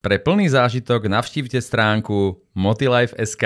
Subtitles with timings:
[0.00, 3.44] Pre plný zážitok navštívte stránku motilife.sk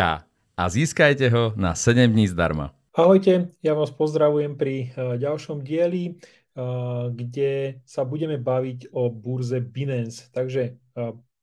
[0.54, 2.70] a získajte ho na 7 dní zdarma.
[2.94, 6.14] Ahojte, ja vás pozdravujem pri eh, ďalšom dieli, eh,
[7.10, 10.30] kde sa budeme baviť o burze Binance.
[10.30, 11.33] Takže eh,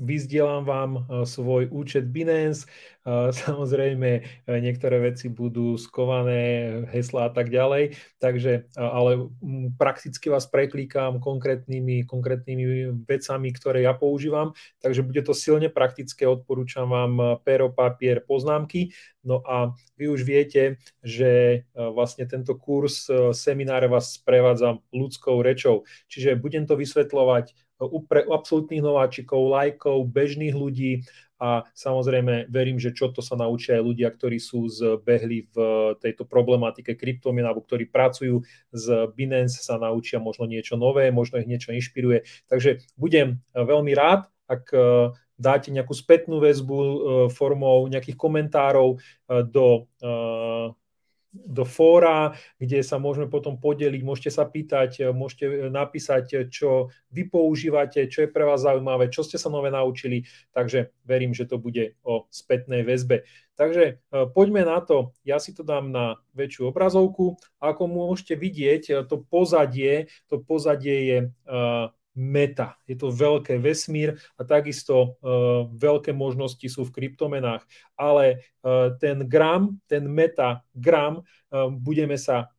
[0.00, 0.90] vyzdielam vám
[1.24, 2.66] svoj účet Binance,
[3.44, 4.22] Samozrejme, e,
[4.64, 9.28] niektoré veci budú skované, hesla a tak ďalej, takže, ale
[9.76, 16.88] prakticky vás preklíkam konkrétnymi, konkrétnymi vecami, ktoré ja používam, takže bude to silne praktické, odporúčam
[16.88, 18.96] vám pero, papier, poznámky.
[19.20, 25.88] No a vy už viete, že vlastne tento kurz semináre vás sprevádza ľudskou rečou.
[26.12, 27.63] Čiže budem to vysvetľovať
[28.08, 31.04] pre absolútnych nováčikov, lajkov, bežných ľudí,
[31.44, 35.56] a samozrejme verím, že čo to sa naučia aj ľudia, ktorí sú zbehli v
[35.98, 41.50] tejto problematike kryptomien alebo ktorí pracujú z Binance, sa naučia možno niečo nové, možno ich
[41.50, 42.24] niečo inšpiruje.
[42.46, 44.78] Takže budem veľmi rád, ak e,
[45.36, 46.78] dáte nejakú spätnú väzbu
[47.34, 49.02] formou nejakých komentárov
[49.50, 49.90] do
[51.34, 58.06] do fóra, kde sa môžeme potom podeliť, môžete sa pýtať, môžete napísať, čo vy používate,
[58.06, 60.22] čo je pre vás zaujímavé, čo ste sa nové naučili,
[60.54, 63.26] takže verím, že to bude o spätnej väzbe.
[63.54, 63.94] Takže e,
[64.34, 67.38] poďme na to, ja si to dám na väčšiu obrazovku.
[67.62, 71.26] Ako môžete vidieť, to pozadie, to pozadie je e,
[72.14, 72.78] meta.
[72.86, 77.66] Je to veľké vesmír a takisto uh, veľké možnosti sú v kryptomenách.
[77.98, 82.54] Ale uh, ten gram, ten meta gram, uh, budeme sa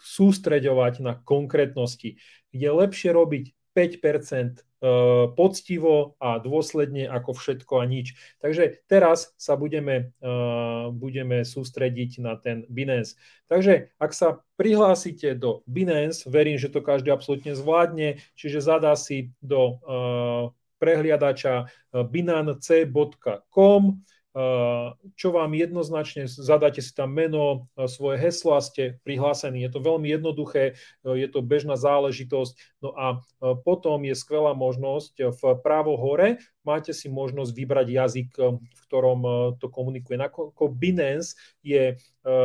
[0.00, 2.16] sústreďovať na konkrétnosti.
[2.50, 8.16] Je lepšie robiť 5% Eh, poctivo a dôsledne ako všetko a nič.
[8.40, 13.12] Takže teraz sa budeme, eh, budeme sústrediť na ten Binance.
[13.44, 19.36] Takže ak sa prihlásite do Binance, verím, že to každý absolútne zvládne, čiže zadá si
[19.44, 20.48] do eh,
[20.80, 23.82] prehliadača binance.com,
[25.18, 29.58] čo vám jednoznačne zadáte si tam meno, svoje heslo a ste prihlásení.
[29.66, 32.54] Je to veľmi jednoduché, je to bežná záležitosť.
[32.78, 33.26] No a
[33.66, 39.20] potom je skvelá možnosť v právo hore, máte si možnosť vybrať jazyk, v ktorom
[39.58, 40.14] to komunikuje.
[40.14, 41.34] Ako Binance
[41.66, 41.98] je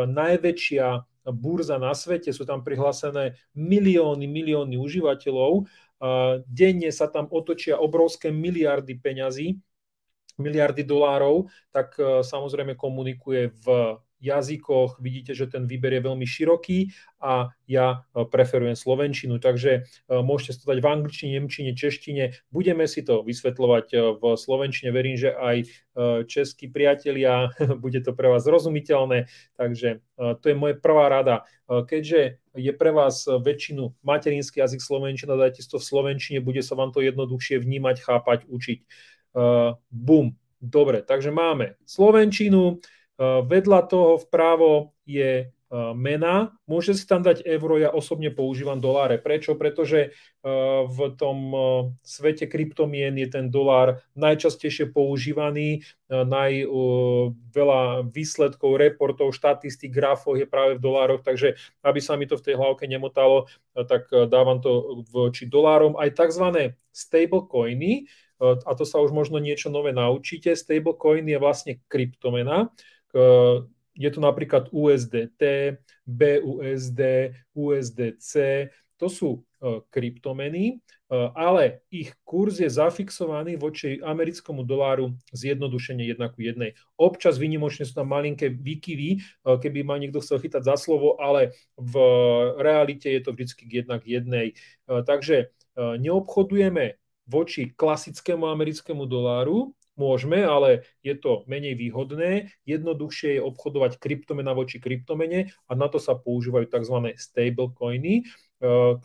[0.09, 1.06] najväčšia
[1.38, 5.69] burza na svete, sú tam prihlásené milióny, milióny užívateľov,
[6.50, 9.62] denne sa tam otočia obrovské miliardy peňazí,
[10.38, 14.97] miliardy dolárov, tak e, samozrejme komunikuje v jazykoch.
[15.03, 16.91] Vidíte, že ten výber je veľmi široký
[17.22, 22.23] a ja e, preferujem slovenčinu, takže e, môžete to dať v angličtine, nemčine, češtine.
[22.51, 24.91] Budeme si to vysvetľovať v slovenčine.
[24.91, 25.57] Verím, že aj
[26.28, 31.47] českí priatelia, bude to pre vás zrozumiteľné, takže to je moje prvá rada.
[31.67, 36.75] Keďže je pre vás väčšinu materinský jazyk slovenčina, dajte si to v slovenčine, bude sa
[36.75, 38.79] vám to jednoduchšie vnímať, chápať, učiť.
[39.35, 40.31] Uh, bum.
[40.63, 47.44] Dobre, takže máme Slovenčinu, uh, vedľa toho vpravo je uh, mena, môže si tam dať
[47.44, 49.19] euro, ja osobne používam doláre.
[49.19, 49.59] Prečo?
[49.59, 50.16] Pretože
[50.85, 51.38] v tom
[52.06, 56.69] svete kryptomien je ten dolár najčastejšie používaný, naj,
[57.50, 62.46] veľa výsledkov, reportov, štatistik, grafov je práve v dolároch, takže aby sa mi to v
[62.46, 65.97] tej hlavke nemotalo, tak dávam to voči dolárom.
[65.97, 66.78] Aj tzv.
[66.94, 68.06] stablecoiny,
[68.41, 70.51] a to sa už možno niečo nové naučíte.
[70.56, 72.72] Stablecoin je vlastne kryptomena.
[73.96, 77.01] Je to napríklad USDT, BUSD,
[77.56, 78.34] USDC.
[78.96, 80.75] To sú e, kryptomeny, e,
[81.35, 86.79] ale ich kurz je zafixovaný voči americkému doláru zjednodušene jedna ku jednej.
[86.96, 89.17] Občas vynimočne sú tam malinké výkyvy, e,
[89.59, 91.96] keby ma niekto chcel chytať za slovo, ale v
[92.56, 94.56] realite je to vždy jednak jednej.
[94.88, 102.52] Takže neobchodujeme voči klasickému americkému doláru, môžeme, ale je to menej výhodné.
[102.68, 107.16] Jednoduchšie je obchodovať kryptomena voči kryptomene a na to sa používajú tzv.
[107.16, 108.24] stablecoiny, e,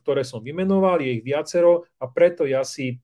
[0.03, 2.97] ktoré som vymenoval, je ich viacero a preto ja si e,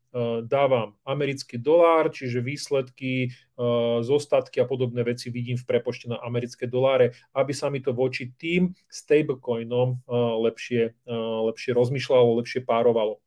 [0.42, 3.62] dávam americký dolár, čiže výsledky, e,
[4.02, 8.34] zostatky a podobné veci vidím v prepočte na americké doláre, aby sa mi to voči
[8.34, 10.02] tým stablecoinom
[10.42, 11.06] lepšie,
[11.46, 13.22] lepšie rozmýšľalo, lepšie párovalo.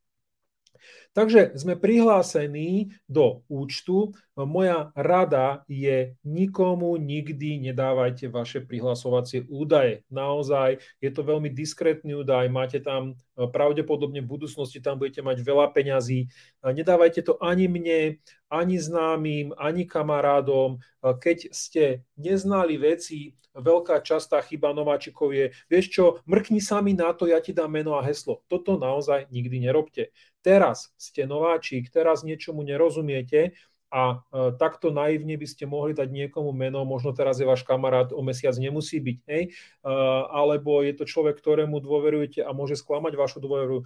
[1.10, 4.14] Takže sme prihlásení do účtu.
[4.38, 10.06] Moja rada je nikomu nikdy nedávajte vaše prihlasovacie údaje.
[10.14, 15.44] Naozaj je to veľmi diskrétny údaj, máte tam e, pravdepodobne v budúcnosti tam budete mať
[15.44, 16.30] veľa peňazí.
[16.64, 20.80] Nedávajte to ani mne, ani známym, ani kamarádom.
[21.04, 27.28] Keď ste neznali veci, veľká častá chyba nováčikov je, vieš čo, mrkni sami na to,
[27.28, 28.46] ja ti dám meno a heslo.
[28.48, 30.14] Toto naozaj nikdy nerobte.
[30.40, 33.58] Teraz ste nováčik, teraz niečomu nerozumiete,
[33.90, 38.14] a e, takto naivne by ste mohli dať niekomu meno, možno teraz je váš kamarát,
[38.14, 39.44] o mesiac nemusí byť, hej?
[39.50, 39.92] E,
[40.30, 43.82] alebo je to človek, ktorému dôverujete a môže sklamať vašu dôveru.
[43.82, 43.84] E,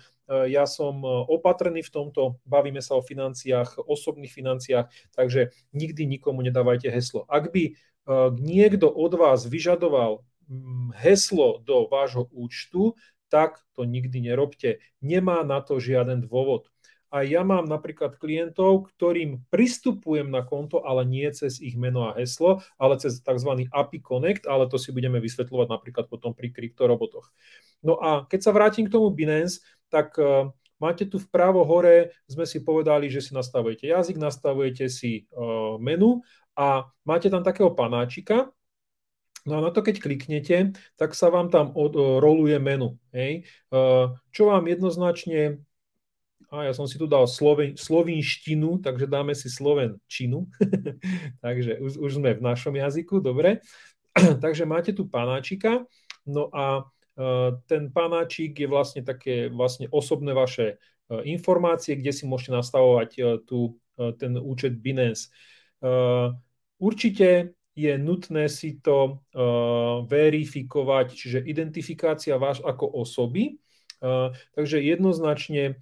[0.52, 6.92] ja som opatrný v tomto, bavíme sa o financiách, osobných financiách, takže nikdy nikomu nedávajte
[6.92, 7.24] heslo.
[7.32, 7.72] Ak by
[8.36, 13.00] niekto od vás vyžadoval mm, heslo do vášho účtu,
[13.32, 14.84] tak to nikdy nerobte.
[15.00, 16.73] Nemá na to žiaden dôvod.
[17.14, 22.18] A ja mám napríklad klientov, ktorým pristupujem na konto, ale nie cez ich meno a
[22.18, 23.70] heslo, ale cez tzv.
[23.70, 27.30] API Connect, ale to si budeme vysvetľovať napríklad potom pri kryptorobotoch.
[27.86, 29.62] No a keď sa vrátim k tomu Binance,
[29.94, 30.50] tak uh,
[30.82, 36.26] máte tu vpravo hore, sme si povedali, že si nastavujete jazyk, nastavujete si uh, menu
[36.58, 38.50] a máte tam takého panáčika,
[39.44, 42.96] No a na to, keď kliknete, tak sa vám tam od, uh, roluje menu.
[43.12, 43.44] Hej?
[44.32, 45.60] Čo vám jednoznačne
[46.52, 50.50] a ja som si tu dal sloven, slovinštinu, takže dáme si slovenčinu.
[51.46, 53.64] takže už, už sme v našom jazyku, dobre.
[54.44, 55.86] takže máte tu panáčika,
[56.26, 62.24] no a uh, ten panáčik je vlastne také vlastne osobné vaše uh, informácie, kde si
[62.28, 65.30] môžete nastavovať uh, tu, ten účet Binance.
[66.82, 69.22] Určite je nutné si to
[70.10, 73.54] verifikovať, čiže identifikácia váš ako osoby,
[74.54, 75.80] Takže jednoznačne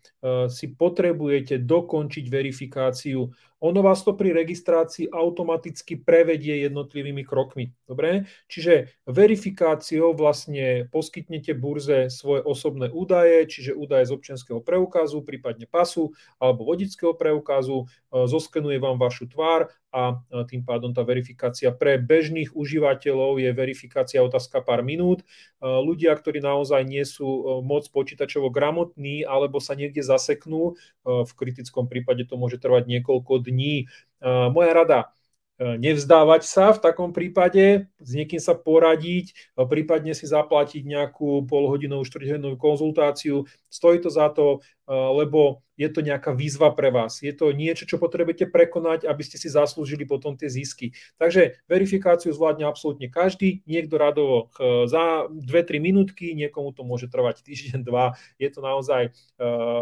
[0.48, 3.34] si potrebujete dokončiť verifikáciu.
[3.62, 7.70] Ono vás to pri registrácii automaticky prevedie jednotlivými krokmi.
[7.86, 8.26] Dobre?
[8.50, 16.10] Čiže verifikáciou vlastne poskytnete burze svoje osobné údaje, čiže údaje z občianského preukazu, prípadne pasu
[16.42, 23.44] alebo vodického preukazu, zoskenuje vám vašu tvár a tým pádom tá verifikácia pre bežných užívateľov
[23.44, 25.22] je verifikácia otázka pár minút.
[25.60, 32.24] Ľudia, ktorí naozaj nie sú moc počítačovo gramotní alebo sa niekde zaseknú, v kritickom prípade
[32.24, 33.51] to môže trvať niekoľko dní.
[33.52, 35.14] Moja rada, E,
[35.62, 39.34] nevzdávať sa v takom prípade, s niekým sa poradiť, e,
[39.70, 43.46] prípadne si zaplatiť nejakú polhodinovú, štvrťhodinovú konzultáciu.
[43.70, 47.22] Stojí to za to, e, lebo je to nejaká výzva pre vás.
[47.26, 50.94] Je to niečo, čo potrebujete prekonať, aby ste si zaslúžili potom tie zisky.
[51.18, 54.54] Takže verifikáciu zvládne absolútne každý, niekto radovo
[54.86, 58.14] za 2-3 minútky, niekomu to môže trvať týždeň, dva.
[58.38, 59.10] Je to naozaj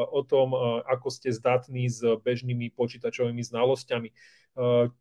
[0.08, 0.56] o tom,
[0.88, 4.16] ako ste zdatní s bežnými počítačovými znalosťami.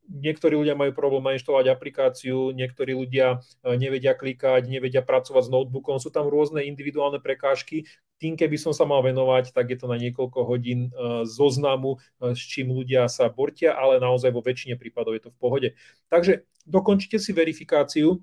[0.06, 6.14] Niektorí ľudia majú problém nainštalovať aplikáciu, niektorí ľudia nevedia klikať, nevedia pracovať s notebookom, sú
[6.14, 7.90] tam rôzne individuálne prekážky.
[8.22, 10.94] Tým, keby som sa mal venovať, tak je to na niekoľko hodín
[11.26, 15.68] zoznamu, s čím ľudia sa bortia, ale naozaj vo väčšine prípadov je to v pohode.
[16.06, 18.22] Takže dokončite si verifikáciu,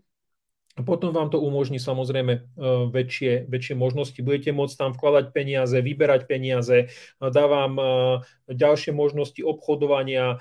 [0.83, 2.41] potom vám to umožní samozrejme e,
[2.91, 4.19] väčšie, väčšie možnosti.
[4.19, 6.91] Budete môcť tam vkladať peniaze, vyberať peniaze,
[7.23, 7.85] dá vám e,
[8.51, 10.37] ďalšie možnosti obchodovania, e,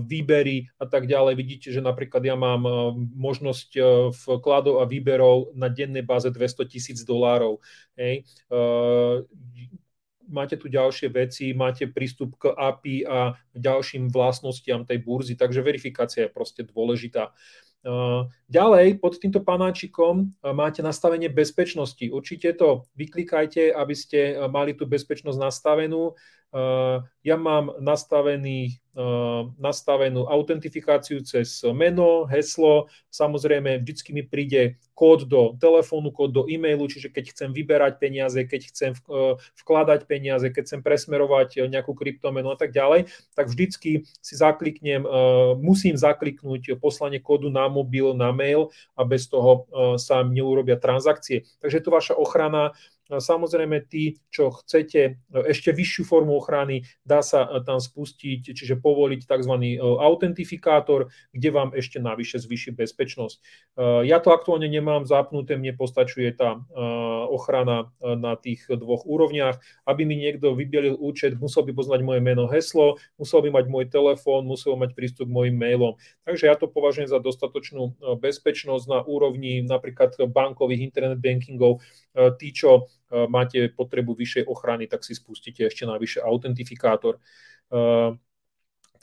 [0.00, 1.36] výbery a tak ďalej.
[1.36, 2.64] Vidíte, že napríklad ja mám
[3.12, 3.70] možnosť
[4.16, 7.60] vkladov a výberov na dennej báze 200 tisíc dolárov.
[10.26, 16.26] Máte tu ďalšie veci, máte prístup k API a ďalším vlastnostiam tej burzy, takže verifikácia
[16.26, 17.30] je proste dôležitá.
[18.50, 22.02] Ďalej, pod týmto panáčikom máte nastavenie bezpečnosti.
[22.10, 26.18] Určite to vyklikajte, aby ste mali tú bezpečnosť nastavenú.
[27.20, 28.80] Ja mám nastavený,
[29.60, 32.88] nastavenú autentifikáciu cez meno, heslo.
[33.12, 38.40] Samozrejme, vždycky mi príde kód do telefónu, kód do e-mailu, čiže keď chcem vyberať peniaze,
[38.40, 38.92] keď chcem
[39.60, 45.04] vkladať peniaze, keď chcem presmerovať nejakú kryptomenu a tak ďalej, tak vždycky si zakliknem,
[45.60, 49.68] musím zakliknúť poslanie kódu na mobil, na mail a bez toho
[50.00, 51.44] sa neurobia transakcie.
[51.60, 52.72] Takže to vaša ochrana
[53.06, 55.12] Samozrejme, tí, čo chcete e,
[55.46, 59.54] ešte vyššiu formu ochrany, dá sa e, tam spustiť, čiže povoliť tzv.
[59.62, 63.38] E, autentifikátor, kde vám ešte navyše zvyši bezpečnosť.
[64.08, 66.64] Ja to aktuálne nemám zapnuté, mne postačuje tá
[67.28, 69.60] ochrana na tých dvoch úrovniach.
[69.84, 73.86] Aby mi niekto vybielil účet, musel by poznať moje meno, heslo, musel by mať môj
[73.92, 75.94] telefón, musel mať prístup k mojim mailom.
[76.24, 81.84] Takže ja to považujem za dostatočnú bezpečnosť na úrovni napríklad bankových internet bankingov.
[82.16, 87.22] Tí, čo máte potrebu vyššej ochrany, tak si spustíte ešte navyše autentifikátor.
[87.72, 88.10] Eh,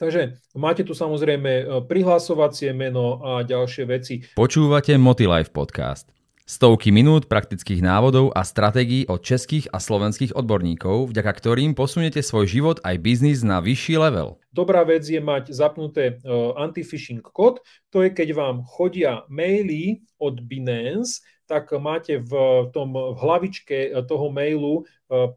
[0.00, 4.14] takže máte tu samozrejme eh, prihlasovacie meno a ďalšie veci.
[4.32, 6.08] Počúvate Motilife podcast.
[6.44, 12.44] Stovky minút praktických návodov a stratégií od českých a slovenských odborníkov, vďaka ktorým posuniete svoj
[12.44, 14.36] život aj biznis na vyšší level.
[14.52, 16.20] Dobrá vec je mať zapnuté
[16.60, 17.64] anti-phishing kód.
[17.96, 22.34] To je, keď vám chodia maily od Binance, tak máte v
[22.74, 24.82] tom v hlavičke toho mailu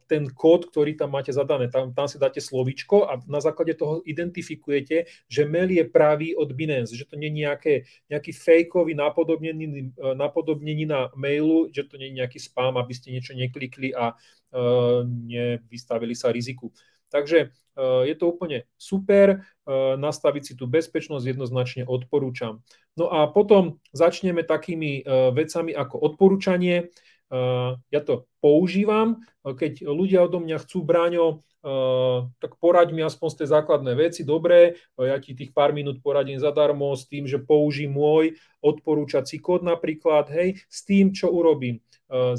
[0.09, 1.69] ten kód, ktorý tam máte zadané.
[1.69, 6.49] Tam, tam si dáte slovičko a na základe toho identifikujete, že mail je pravý od
[6.57, 7.73] Binance, že to nie je nejaké,
[8.09, 13.37] nejaký fejkový napodobnení, napodobnení na mailu, že to nie je nejaký spam, aby ste niečo
[13.37, 16.73] neklikli a uh, nevystavili sa riziku.
[17.13, 19.37] Takže je to úplne super, e,
[19.95, 22.65] nastaviť si tú bezpečnosť jednoznačne odporúčam.
[22.97, 26.89] No a potom začneme takými e, vecami ako odporúčanie.
[27.91, 31.43] Ja to používam, keď ľudia odo mňa chcú bráňo,
[32.39, 34.23] tak poraď mi aspoň z základné veci.
[34.23, 39.67] Dobre, ja ti tých pár minút poradím zadarmo s tým, že použij môj odporúčací kód
[39.67, 41.83] napríklad, hej, s tým, čo urobím.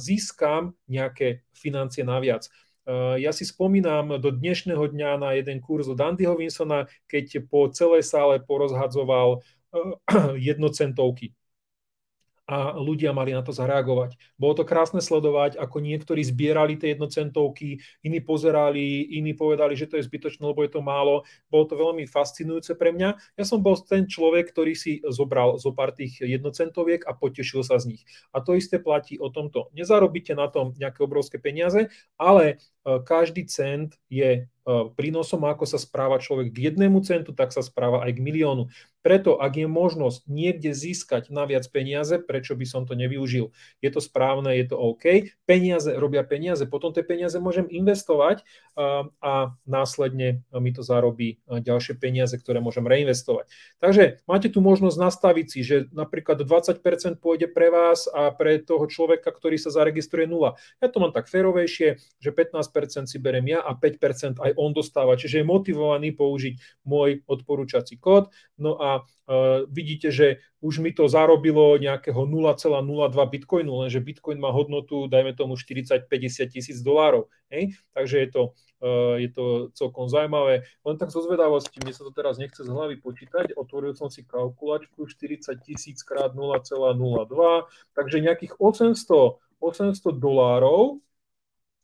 [0.01, 2.49] Získam nejaké financie naviac.
[2.89, 7.69] Eh, ja si spomínam do dnešného dňa na jeden kurz od Andyho Winsona, keď po
[7.69, 11.37] celej sále porozhadzoval eh, jednocentovky
[12.49, 14.17] a ľudia mali na to zareagovať.
[14.41, 20.01] Bolo to krásne sledovať, ako niektorí zbierali tie jednocentovky, iní pozerali, iní povedali, že to
[20.01, 21.29] je zbytočné, lebo je to málo.
[21.53, 23.37] Bolo to veľmi fascinujúce pre mňa.
[23.37, 27.77] Ja som bol ten človek, ktorý si zobral zo pár tých jednocentoviek a potešil sa
[27.77, 28.03] z nich.
[28.33, 29.69] A to isté platí o tomto.
[29.77, 32.65] Nezarobíte na tom nejaké obrovské peniaze, ale
[33.05, 34.43] každý cent je e,
[34.97, 38.73] prínosom, ako sa správa človek k jednému centu, tak sa správa aj k miliónu.
[38.99, 43.55] Preto, ak je možnosť niekde získať naviac peniaze, prečo by som to nevyužil?
[43.79, 45.33] Je to správne, je to OK.
[45.47, 48.43] Peniaze robia peniaze, potom tie peniaze môžem investovať
[48.75, 49.33] a, a
[49.65, 53.49] následne mi to zarobí ďalšie peniaze, ktoré môžem reinvestovať.
[53.79, 58.85] Takže máte tu možnosť nastaviť si, že napríklad 20% pôjde pre vás a pre toho
[58.91, 60.59] človeka, ktorý sa zaregistruje nula.
[60.83, 65.19] Ja to mám tak férovejšie, že 15% si berem ja a 5% aj on dostáva,
[65.19, 68.31] čiže je motivovaný použiť môj odporúčací kód.
[68.55, 74.51] No a uh, vidíte, že už mi to zarobilo nejakého 0,02 bitcoinu, lenže bitcoin má
[74.51, 76.07] hodnotu, dajme tomu 40-50
[76.51, 77.31] tisíc dolárov.
[77.51, 77.79] Hej?
[77.95, 78.43] Takže je to,
[78.83, 79.45] uh, je to
[79.75, 80.67] celkom zaujímavé.
[80.83, 84.27] Len tak zo zvedavosti, mne sa to teraz nechce z hlavy počítať, otvoril som si
[84.27, 86.67] kalkulačku 40 tisíc krát 0,02,
[87.95, 91.03] takže nejakých 800, 800 dolárov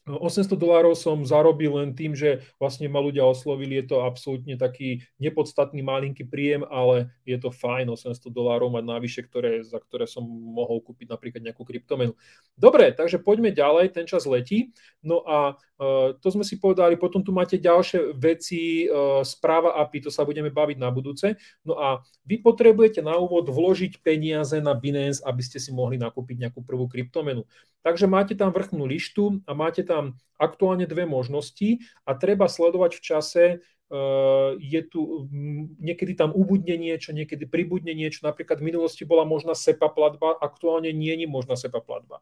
[0.05, 5.01] 800 dolárov som zarobil len tým, že vlastne ma ľudia oslovili, je to absolútne taký
[5.17, 10.21] nepodstatný malinký príjem, ale je to fajn 800 dolárov mať navyše, ktoré, za ktoré som
[10.29, 12.13] mohol kúpiť napríklad nejakú kryptomenu.
[12.53, 14.77] Dobre, takže poďme ďalej, ten čas letí.
[15.01, 20.05] No a uh, to sme si povedali, potom tu máte ďalšie veci, uh, správa API,
[20.05, 21.33] to sa budeme baviť na budúce.
[21.65, 26.45] No a vy potrebujete na úvod vložiť peniaze na Binance, aby ste si mohli nakúpiť
[26.45, 27.49] nejakú prvú kryptomenu.
[27.85, 29.94] Takže máte tam vrchnú lištu a máte tam
[30.39, 35.31] aktuálne dve možnosti a treba sledovať v čase, eh, je tu
[35.79, 38.27] niekedy tam ubudne niečo, niekedy pribudne niečo.
[38.27, 42.19] Napríklad v minulosti bola možná SEPA platba, aktuálne nie je možná SEPA platba.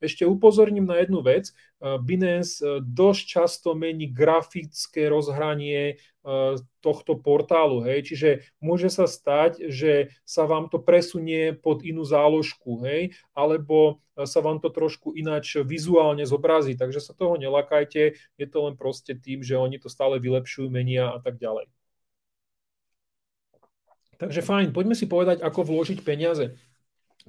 [0.00, 1.52] Ešte upozorním na jednu vec.
[1.52, 6.00] Eh, Binance eh, dosť často mení grafické rozhranie
[6.84, 7.80] tohto portálu.
[7.84, 8.12] Hej.
[8.12, 14.44] Čiže môže sa stať, že sa vám to presunie pod inú záložku, hej, alebo sa
[14.44, 16.76] vám to trošku ináč vizuálne zobrazí.
[16.76, 21.08] Takže sa toho nelakajte, je to len proste tým, že oni to stále vylepšujú, menia
[21.08, 21.72] a tak ďalej.
[24.20, 26.60] Takže fajn, poďme si povedať, ako vložiť peniaze.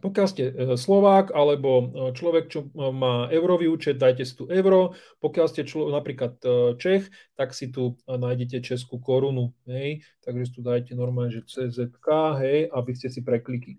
[0.02, 1.86] Pokiaľ ste e, Slovák alebo e,
[2.18, 4.98] človek, čo e, má eurový účet, dajte si tu euro.
[5.22, 6.42] Pokiaľ ste člo, napríklad
[6.82, 9.54] Čech, tak si tu nájdete českú korunu.
[9.70, 10.02] Hej?
[10.26, 12.08] Takže si tu dajte normálne, že CZK,
[12.42, 13.78] hej, aby ste si preklikli.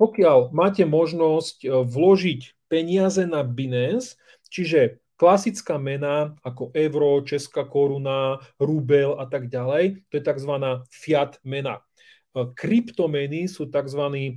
[0.00, 4.16] Pokiaľ máte možnosť vložiť peniaze na Binance,
[4.48, 10.52] čiže klasická mena ako euro, česká koruna, rubel a tak ďalej, to je tzv.
[10.90, 11.78] fiat mena.
[12.32, 14.02] E, kryptomeny sú tzv.
[14.08, 14.32] E,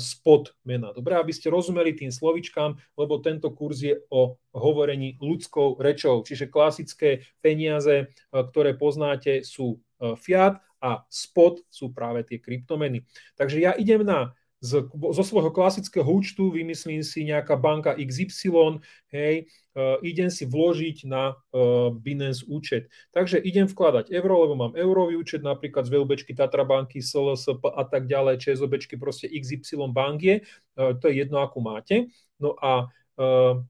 [0.00, 0.96] spot mena.
[0.96, 6.24] Dobre, aby ste rozumeli tým slovičkám, lebo tento kurz je o hovorení ľudskou rečou.
[6.24, 9.80] Čiže klasické peniaze, e, ktoré poznáte, sú
[10.20, 13.08] fiat a spot sú práve tie kryptomeny.
[13.40, 18.80] Takže ja idem na z, zo svojho klasického účtu vymyslím si nejaká banka XY,
[19.12, 19.44] hej,
[19.76, 22.88] uh, idem si vložiť na uh, Binance účet.
[23.12, 27.84] Takže idem vkladať euro, lebo mám eurový účet, napríklad z VUBčky Tatra banky, SLSP a
[27.84, 32.08] tak ďalej, ČSOBčky, proste XY bank je, uh, to je jedno, akú máte.
[32.40, 32.88] No a
[33.20, 33.60] uh,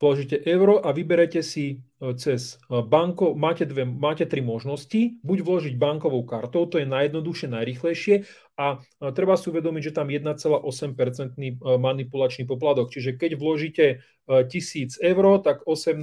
[0.00, 1.84] vložíte euro a vyberete si
[2.16, 8.14] cez banko, máte, dve, máte tri možnosti, buď vložiť bankovou kartou, to je najjednoduchšie, najrychlejšie
[8.56, 8.80] a
[9.12, 16.00] treba si uvedomiť, že tam 1,8% manipulačný poplatok, čiže keď vložíte 1000 eur, tak 18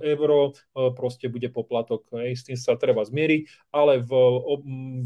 [0.00, 0.30] eur
[0.96, 4.12] proste bude poplatok, hej, s tým sa treba zmieriť, ale v,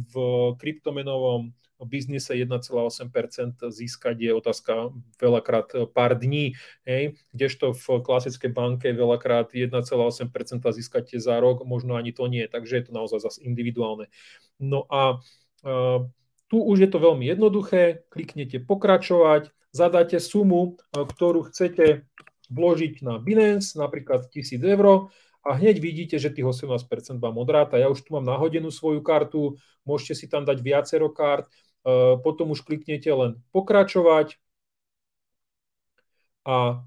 [0.06, 0.14] v
[0.62, 1.50] kryptomenovom
[1.86, 9.52] biznise 1,8% získať je otázka veľakrát e, pár dní, hej, kdežto v klasickej banke veľakrát
[9.52, 10.28] 1,8%
[10.72, 14.12] získate za rok, možno ani to nie, takže je to naozaj zase individuálne.
[14.60, 15.24] No a
[15.64, 16.04] uh,
[16.50, 22.04] tu už je to veľmi jednoduché, kliknete pokračovať, zadáte sumu, e, ktorú chcete
[22.50, 25.08] vložiť na Binance, napríklad 1000 eur,
[25.40, 27.80] a hneď vidíte, že tých 18% vám odráta.
[27.80, 29.56] Ja už tu mám nahodenú svoju kartu,
[29.88, 31.48] môžete si tam dať viacero kart,
[32.20, 34.36] potom už kliknete len pokračovať
[36.44, 36.84] a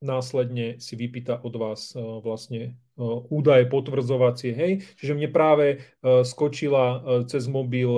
[0.00, 4.52] následne si vypýta od vás eh, vlastne eh, údaje potvrdzovacie.
[4.56, 4.72] Hej?
[4.96, 5.66] Čiže mne práve
[6.00, 7.88] skočila cez mobil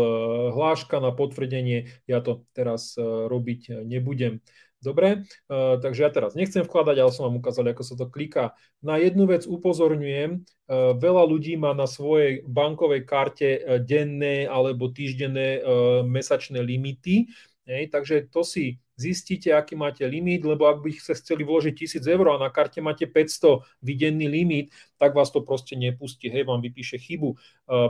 [0.52, 4.42] hláška na potvrdenie, ja to teraz robiť nebudem.
[4.82, 8.58] Dobre, uh, takže ja teraz nechcem vkladať, ale som vám ukázal, ako sa to kliká.
[8.82, 14.90] Na jednu vec upozorňujem, uh, veľa ľudí má na svojej bankovej karte uh, denné alebo
[14.90, 17.30] týždenné uh, mesačné limity,
[17.62, 22.02] hej, takže to si zistíte, aký máte limit, lebo ak by ste chceli vložiť 1000
[22.02, 26.62] eur a na karte máte 500 videnný limit, tak vás to proste nepustí, hej, vám
[26.62, 27.34] vypíše chybu.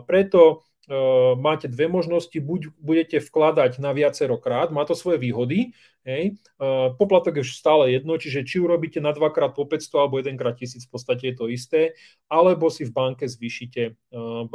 [0.08, 0.64] Preto
[1.38, 5.70] máte dve možnosti, buď budete vkladať na viacero krát, má to svoje výhody,
[6.02, 6.34] Hej.
[6.58, 10.82] Uh, poplatok je stále jedno, čiže či urobíte na dvakrát po 500 alebo jedenkrát tisíc,
[10.82, 11.94] v podstate je to isté,
[12.26, 14.50] alebo si v banke zvýšite uh,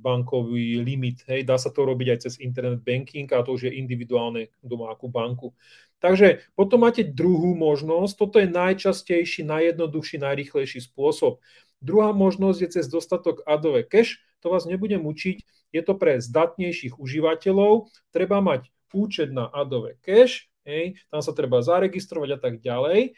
[0.00, 1.28] bankový limit.
[1.28, 1.44] Hej.
[1.44, 4.96] Dá sa to robiť aj cez internet banking a to už je individuálne, kto má
[4.96, 5.52] banku.
[6.00, 11.42] Takže potom máte druhú možnosť, toto je najčastejší, najjednoduchší, najrychlejší spôsob.
[11.78, 15.38] Druhá možnosť je cez dostatok adové cash, to vás nebudem učiť,
[15.72, 21.64] je to pre zdatnejších užívateľov, treba mať účet na Adove Cash, hej, tam sa treba
[21.64, 23.00] zaregistrovať a tak ďalej.
[23.00, 23.10] E,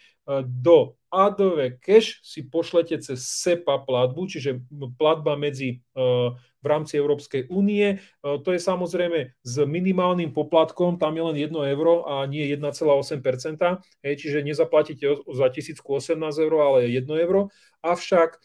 [0.47, 4.63] do Adobe Cash si pošlete cez SEPA platbu, čiže
[4.95, 6.01] platba medzi e,
[6.39, 7.99] v rámci Európskej únie.
[7.99, 13.19] E, to je samozrejme s minimálnym poplatkom, tam je len 1 euro a nie 1,8%,
[14.07, 17.51] čiže nezaplatíte za 1018 eur, ale 1 euro.
[17.83, 18.39] Avšak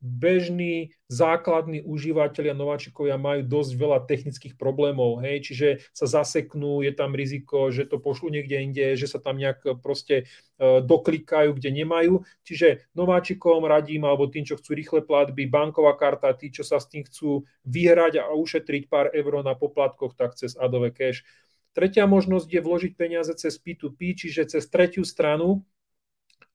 [0.00, 7.12] bežní základní užívateľia nováčikovia majú dosť veľa technických problémov, hej, čiže sa zaseknú, je tam
[7.12, 10.24] riziko, že to pošlu niekde inde, že sa tam nejak proste
[10.56, 12.24] e, doklikajú, kde nemajú.
[12.48, 16.88] Čiže nováčikom radím, alebo tým, čo chcú rýchle platby, banková karta, tí, čo sa s
[16.88, 21.28] tým chcú vyhrať a ušetriť pár eur na poplatkoch, tak cez Adobe Cash.
[21.76, 25.60] Tretia možnosť je vložiť peniaze cez P2P, čiže cez tretiu stranu.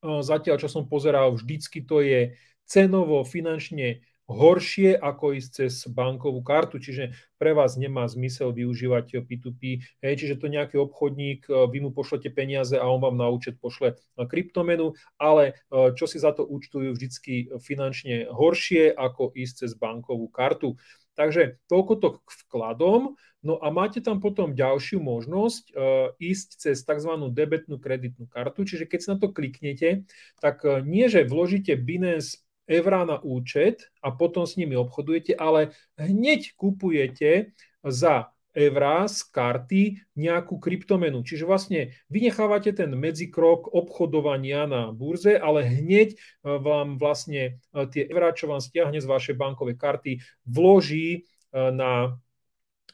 [0.01, 2.33] E, zatiaľ, čo som pozeral, vždycky to je
[2.65, 9.85] cenovo, finančne horšie ako ísť cez bankovú kartu, čiže pre vás nemá zmysel využívať P2P,
[10.01, 13.61] hej, čiže to nejaký obchodník, e, vy mu pošlete peniaze a on vám na účet
[13.61, 19.71] pošle kryptomenu, ale e, čo si za to účtujú vždycky finančne horšie ako ísť cez
[19.77, 20.73] bankovú kartu.
[21.15, 23.15] Takže toľko to k vkladom.
[23.39, 25.73] No a máte tam potom ďalšiu možnosť e,
[26.17, 27.13] ísť cez tzv.
[27.29, 30.09] debetnú kreditnú kartu, čiže keď sa na to kliknete,
[30.41, 36.57] tak nie, že vložíte Binance eurá na účet a potom s nimi obchodujete, ale hneď
[36.57, 37.53] kupujete
[37.85, 39.81] za eurá z karty
[40.15, 41.21] nejakú kryptomenu.
[41.21, 48.07] Čiže vlastne vynechávate ten medzikrok obchodovania na burze, ale hneď e, vám vlastne e, tie
[48.07, 50.11] eurá, čo vám stiahne z vašej bankovej karty,
[50.47, 51.21] vloží e,
[51.75, 52.15] na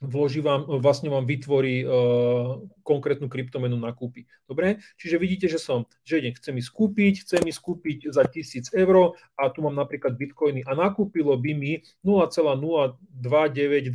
[0.02, 4.26] vloží vám, vlastne vám vytvorí uh, konkrétnu kryptomenu na kúpy.
[4.50, 4.82] Dobre?
[4.98, 9.14] Čiže vidíte, že som, že idem, chcem ísť kúpiť, chcem ísť kúpiť za 1000 eur
[9.38, 13.94] a tu mám napríklad bitcoiny a nakúpilo by mi 0,029201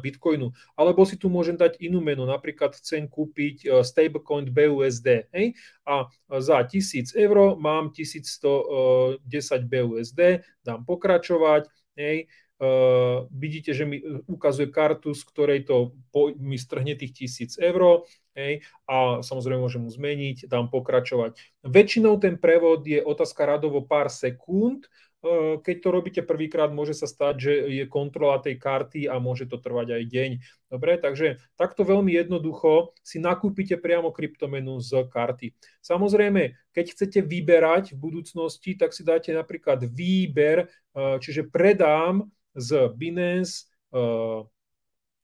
[0.00, 0.56] bitcoinu.
[0.72, 5.28] Alebo si tu môžem dať inú menu, napríklad chcem kúpiť uh, stablecoin BUSD.
[5.36, 5.52] Hej?
[5.84, 6.08] A
[6.40, 9.20] za 1000 eur mám 1110
[9.68, 11.68] BUSD, dám pokračovať,
[12.00, 12.24] hej?
[12.56, 17.60] Uh, vidíte, že mi e, ukazuje kartu, z ktorej to po, mi strhne tých tisíc
[17.60, 21.36] eur hej, a samozrejme môžem mu zmeniť, dám pokračovať.
[21.68, 27.04] Väčšinou ten prevod je otázka radovo pár sekúnd, uh, keď to robíte prvýkrát, môže sa
[27.04, 30.30] stať, že je kontrola tej karty a môže to trvať aj deň.
[30.72, 35.52] Dobre, takže takto veľmi jednoducho si nakúpite priamo kryptomenu z karty.
[35.84, 43.68] Samozrejme, keď chcete vyberať v budúcnosti, tak si dáte napríklad výber, čiže predám z Binance
[43.92, 44.42] uh,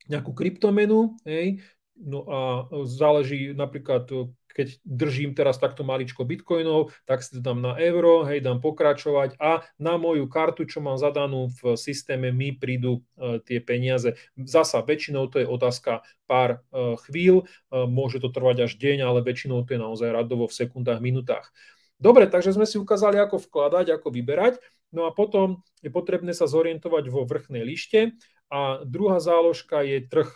[0.06, 1.62] nejakú kryptomenu, hej,
[1.98, 2.38] no a
[2.84, 4.10] záleží napríklad,
[4.52, 9.40] keď držím teraz takto maličko bitcoinov, tak si to dám na euro, hej, dám pokračovať
[9.40, 14.12] a na moju kartu, čo mám zadanú v systéme, mi prídu e, tie peniaze.
[14.36, 17.44] Zasa väčšinou to je otázka pár e, chvíľ, e,
[17.88, 21.48] môže to trvať až deň, ale väčšinou to je naozaj radovo v sekundách, minútach.
[21.96, 24.60] Dobre, takže sme si ukázali, ako vkladať, ako vyberať.
[24.92, 28.12] No a potom je potrebné sa zorientovať vo vrchnej lište
[28.52, 30.28] a druhá záložka je trh.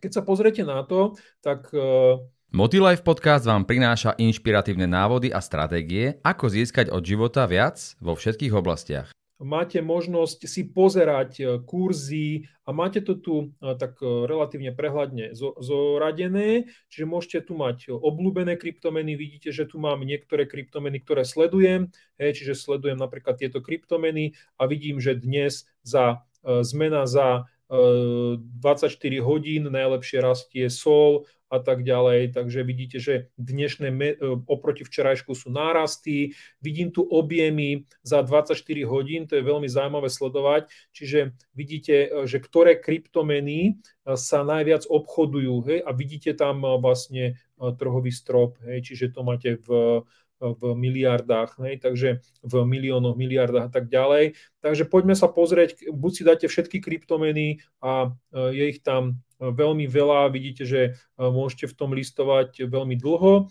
[0.00, 1.68] Keď sa pozriete na to, tak...
[1.70, 2.20] E,
[2.54, 8.54] Motilife podcast vám prináša inšpiratívne návody a stratégie, ako získať od života viac vo všetkých
[8.54, 15.34] oblastiach máte možnosť si pozerať e, kurzy a máte to tu e, tak relatívne prehľadne
[15.36, 21.90] zoradené, čiže môžete tu mať obľúbené kryptomeny, vidíte, že tu mám niektoré kryptomeny, ktoré sledujem,
[22.18, 28.92] čiže sledujem napríklad tieto kryptomeny a vidím, že dnes za zmena za 24
[29.24, 32.34] hodín, najlepšie rastie sol a tak ďalej.
[32.34, 34.18] Takže vidíte, že dnešné me-
[34.50, 36.34] oproti včerajšku sú nárasty.
[36.58, 40.66] Vidím tu objemy za 24 hodín, to je veľmi zaujímavé sledovať.
[40.90, 48.58] Čiže vidíte, že ktoré kryptomeny sa najviac obchodujú hej, a vidíte tam vlastne trhový strop,
[48.66, 50.02] hej, čiže to máte v
[50.44, 52.08] v miliardách, hej, takže
[52.44, 54.36] v miliónoch, miliardách a tak ďalej.
[54.60, 59.48] Takže poďme sa pozrieť, buď si dáte všetky kryptomeny a e, je ich tam e,
[59.48, 63.48] veľmi veľa, vidíte, že e, môžete v tom listovať veľmi dlho.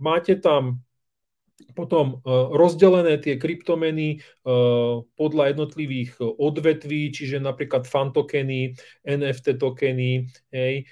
[0.00, 0.80] Máte tam
[1.76, 4.24] potom rozdelené tie kryptomeny
[5.12, 8.72] podľa jednotlivých odvetví, čiže napríklad fan tokeny,
[9.04, 10.88] NFT tokeny, hej,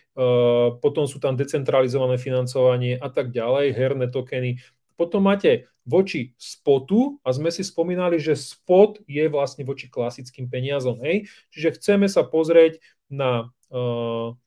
[0.85, 4.61] potom sú tam decentralizované financovanie a tak ďalej, herné tokeny.
[5.03, 11.03] Potom máte voči spotu a sme si spomínali, že spot je vlastne voči klasickým peniazom.
[11.03, 11.27] Hej?
[11.51, 12.79] Čiže chceme sa pozrieť
[13.11, 14.39] na uh,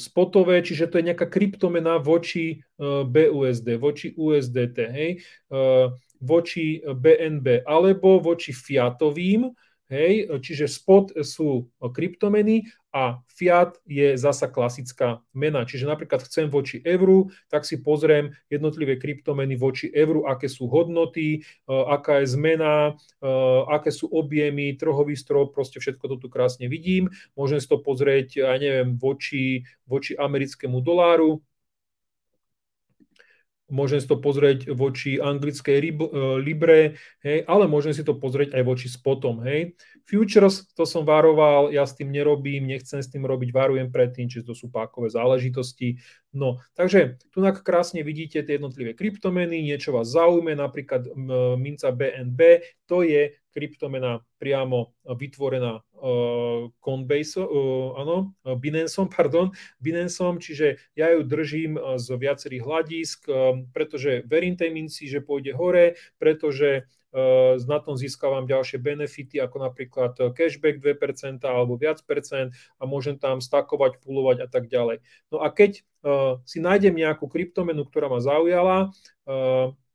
[0.00, 5.10] spotové, čiže to je nejaká kryptomena voči uh, BUSD, voči USDT, hej?
[5.52, 9.52] Uh, voči BNB alebo voči fiatovým,
[9.90, 15.62] Hej, čiže spot sú kryptomeny a fiat je zasa klasická mena.
[15.62, 21.38] Čiže napríklad chcem voči euru, tak si pozriem jednotlivé kryptomeny voči euru, aké sú hodnoty,
[21.38, 23.30] e, aká je zmena, e,
[23.70, 27.06] aké sú objemy, trhový strop, proste všetko to tu krásne vidím.
[27.38, 31.42] Môžem si to pozrieť, ja neviem, voči, voči americkému doláru,
[33.70, 35.86] môžem si to pozrieť voči anglickej e,
[36.42, 39.40] Libre, hej, ale môžem si to pozrieť aj voči spotom.
[39.46, 39.78] Hej.
[40.04, 44.42] Futures, to som varoval, ja s tým nerobím, nechcem s tým robiť, varujem predtým, či
[44.42, 46.02] to sú pákové záležitosti.
[46.34, 51.10] No, takže tu krásne vidíte tie jednotlivé kryptomeny, niečo vás zaujme, napríklad
[51.58, 59.50] minca BNB, to je kryptomena priamo vytvorená uh, Coinbase, uh, áno, Binanceom, pardon,
[59.82, 63.18] Binanceom, čiže ja ju držím z viacerých hľadisk,
[63.74, 66.88] pretože verím tej minci, že pôjde hore, pretože
[67.66, 73.42] na tom získavam ďalšie benefity, ako napríklad cashback 2% alebo viac percent a môžem tam
[73.42, 75.02] stakovať, pulovať a tak ďalej.
[75.34, 75.82] No a keď
[76.46, 78.94] si nájdem nejakú kryptomenu, ktorá ma zaujala,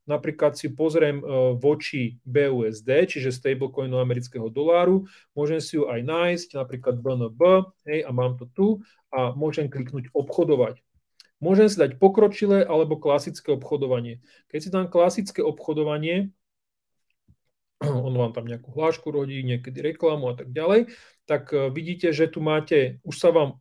[0.06, 1.26] napríklad si pozriem e,
[1.58, 7.42] voči BUSD, čiže stablecoinu amerického doláru, môžem si ju aj nájsť, napríklad BNB,
[7.90, 8.68] hej, a mám to tu
[9.10, 10.82] a môžem kliknúť obchodovať.
[11.44, 14.24] Môžem si dať pokročilé alebo klasické obchodovanie.
[14.48, 16.32] Keď si dám klasické obchodovanie,
[18.08, 20.94] on vám tam nejakú hlášku rodí, niekedy reklamu a tak ďalej,
[21.26, 23.60] tak e, vidíte, že tu máte, už sa vám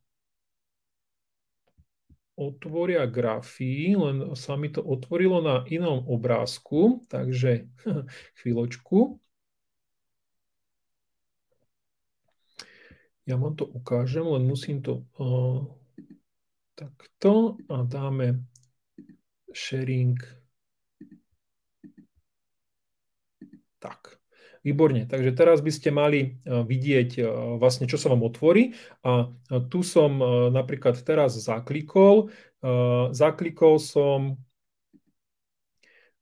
[2.35, 7.70] otvoria grafy, len sa mi to otvorilo na inom obrázku, takže
[8.42, 9.18] chvíľočku.
[13.25, 15.64] Ja vám to ukážem, len musím to uh,
[16.77, 18.44] takto a dáme
[19.49, 20.20] sharing.
[23.81, 24.24] Tak.
[24.64, 27.22] Výborne, takže teraz by ste mali e, vidieť e,
[27.61, 28.72] vlastne, čo sa vám otvorí
[29.05, 30.16] a e, tu som
[30.48, 32.33] napríklad teraz zaklikol,
[33.12, 34.40] zaklikol som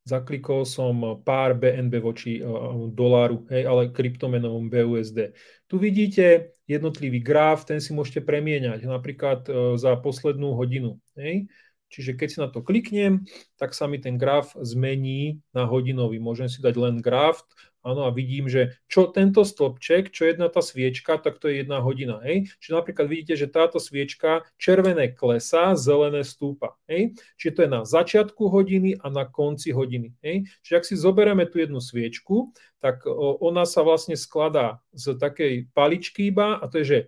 [0.02, 2.42] zaklikol som pár BNB voči
[2.90, 5.30] doláru, hej, ale kryptomenovom BUSD.
[5.70, 9.46] Tu vidíte jednotlivý graf, ten si môžete premieňať napríklad
[9.78, 10.98] za poslednú hodinu.
[11.14, 11.46] Hej.
[11.92, 13.28] Čiže keď si na to kliknem,
[13.60, 16.16] tak sa mi ten graf zmení na hodinový.
[16.16, 17.44] Môžem si dať len graf,
[17.84, 21.82] áno, a vidím, že čo tento stĺpček, čo jedna tá sviečka, tak to je jedna
[21.82, 22.22] hodina.
[22.22, 22.48] Hej?
[22.62, 26.78] Čiže napríklad vidíte, že táto sviečka červené klesá, zelené stúpa.
[26.86, 27.18] Hej?
[27.36, 30.14] Čiže to je na začiatku hodiny a na konci hodiny.
[30.22, 30.48] Hej?
[30.62, 33.02] Čiže ak si zoberieme tú jednu sviečku, tak
[33.42, 36.98] ona sa vlastne skladá z takej paličky iba, a to je, že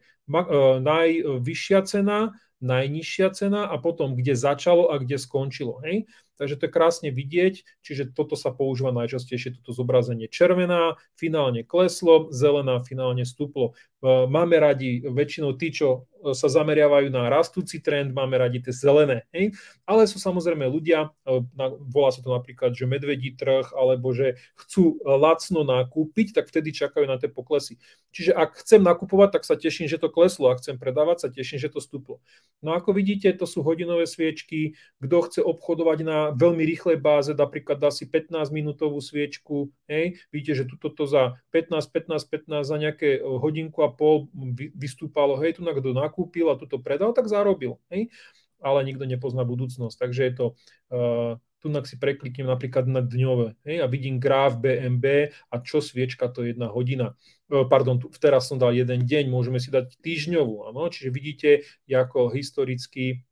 [0.82, 5.84] najvyššia cena, najnižšia cena a potom kde začalo a kde skončilo.
[5.84, 6.08] Hej?
[6.34, 12.32] Takže to je krásne vidieť, čiže toto sa používa najčastejšie, toto zobrazenie červená, finálne kleslo,
[12.34, 13.76] zelená, finálne stúplo.
[14.02, 19.28] E, máme radi väčšinou tí, čo sa zameriavajú na rastúci trend, máme radi tie zelené.
[19.34, 19.52] Hej?
[19.84, 21.44] Ale sú samozrejme ľudia, e,
[21.90, 27.04] volá sa to napríklad, že medvedí trh, alebo že chcú lacno nakúpiť, tak vtedy čakajú
[27.04, 27.76] na tie poklesy.
[28.14, 30.48] Čiže ak chcem nakupovať, tak sa teším, že to kleslo.
[30.48, 32.22] Ak chcem predávať, sa teším, že to stúplo.
[32.62, 34.78] No ako vidíte, to sú hodinové sviečky.
[35.02, 39.74] Kto chce obchodovať na veľmi rýchlej báze, napríklad dá si 15 minútovú sviečku.
[39.90, 40.22] Hej?
[40.30, 44.30] Vidíte, že tuto za 15, 15, 15 za nejaké hodinku a pol
[44.74, 48.14] vystúpalo, hej, tu na kto nakúpil a tuto predal, tak zarobil, hej,
[48.62, 49.98] ale nikto nepozná budúcnosť.
[49.98, 50.46] Takže je to,
[50.94, 56.30] uh, tu si prekliknem napríklad na dňové hej, a vidím graf BMB a čo sviečka
[56.30, 57.18] to je jedna hodina.
[57.50, 60.86] Uh, pardon, tu, teraz som dal jeden deň, môžeme si dať týždňovú, ano?
[60.86, 61.50] čiže vidíte,
[61.90, 63.26] ako historicky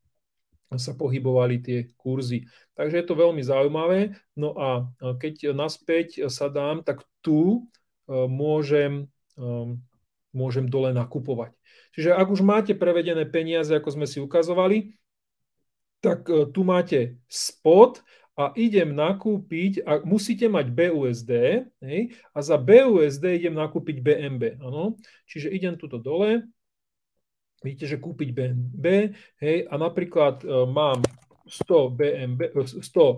[0.74, 2.48] sa pohybovali tie kurzy.
[2.72, 4.16] Takže je to veľmi zaujímavé.
[4.32, 4.88] No a
[5.20, 7.68] keď naspäť sa dám, tak tu
[8.08, 9.12] môžem
[10.32, 11.52] môžem dole nakupovať.
[11.92, 14.96] Čiže ak už máte prevedené peniaze, ako sme si ukazovali,
[16.02, 21.32] tak e, tu máte spot a idem nakúpiť, a musíte mať BUSD
[21.84, 22.00] hej,
[22.32, 24.58] a za BUSD idem nakúpiť BNB.
[24.58, 24.96] Ano?
[25.28, 26.48] Čiže idem tuto dole,
[27.60, 28.86] vidíte, že kúpiť BNB
[29.38, 31.04] hej, a napríklad uh, mám
[31.44, 33.14] 100, BNB, 100 uh,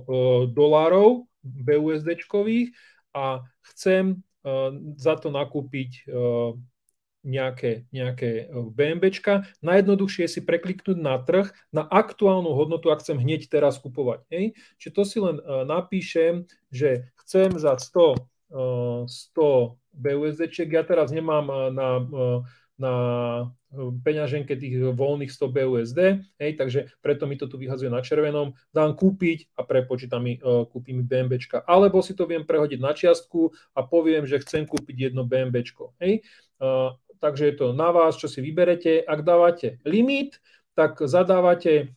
[0.50, 2.74] dolárov BUSDčkových
[3.14, 6.58] a chcem uh, za to nakúpiť uh,
[7.24, 9.48] nejaké, nejaké e, BMBčka.
[9.64, 14.28] Najjednoduchšie je si prekliknúť na trh, na aktuálnu hodnotu, ak chcem hneď teraz kupovať.
[14.28, 14.54] Hej.
[14.78, 18.20] Čiže to si len uh, napíšem, že chcem za 100,
[18.52, 22.02] uh, 100 BUSDčiek, ja teraz nemám na,
[22.74, 22.94] na
[24.02, 26.00] peňaženke tých voľných 100 BUSD,
[26.42, 31.02] hej, takže preto mi to tu vyhazuje na červenom, dám kúpiť a prepočítam mi, kúpim
[31.06, 31.62] BMBčka.
[31.62, 35.94] Alebo si to viem prehodiť na čiastku a poviem, že chcem kúpiť jedno BMBčko.
[36.02, 36.26] Hej.
[37.24, 39.00] Takže je to na vás, čo si vyberete.
[39.00, 40.44] Ak dávate limit,
[40.76, 41.96] tak zadávate,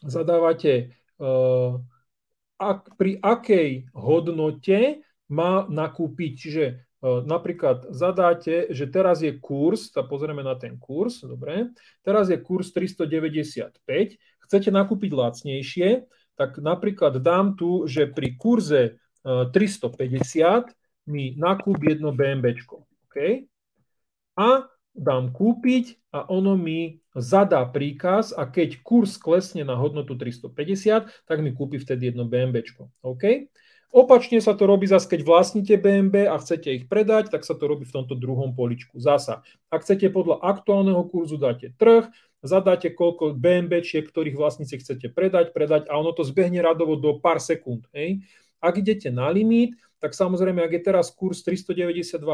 [0.00, 1.76] zadávate uh,
[2.56, 6.32] ak, pri akej hodnote má nakúpiť.
[6.32, 6.64] Čiže
[7.04, 11.68] uh, napríklad zadáte, že teraz je kurz, tak pozrieme na ten kurz, dobre,
[12.00, 13.84] teraz je kurz 395,
[14.48, 16.08] chcete nakúpiť lacnejšie,
[16.40, 18.96] tak napríklad dám tu, že pri kurze
[19.28, 20.72] uh, 350
[21.12, 22.88] mi nakúp jedno BMBčko.
[23.12, 23.51] Okay?
[24.38, 31.08] A dám kúpiť a ono mi zadá príkaz a keď kurz klesne na hodnotu 350,
[31.24, 32.64] tak mi kúpi vtedy jedno BMB.
[33.00, 33.48] OK?
[33.92, 37.68] Opačne sa to robí zase, keď vlastníte BMB a chcete ich predať, tak sa to
[37.68, 38.96] robí v tomto druhom poličku.
[38.96, 42.08] Zasa, ak chcete podľa aktuálneho kurzu, dáte trh,
[42.40, 47.36] zadáte koľko BMB, ktorých vlastníci chcete predať, predať a ono to zbehne radovo do pár
[47.36, 47.84] sekúnd.
[47.92, 48.24] Hej?
[48.64, 52.24] Ak idete na limit, tak samozrejme, ak je teraz kurz 392,5,